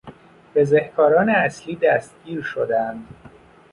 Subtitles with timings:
[0.55, 3.07] بزهکاران اصلی دستگیر شدند.